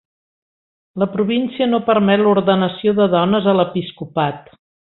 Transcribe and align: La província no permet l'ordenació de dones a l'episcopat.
La 1.03 1.07
província 1.15 1.67
no 1.73 1.79
permet 1.91 2.23
l'ordenació 2.25 2.95
de 3.01 3.09
dones 3.13 3.51
a 3.53 3.55
l'episcopat. 3.61 4.51